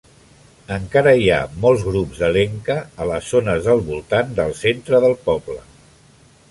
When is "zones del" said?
3.35-3.85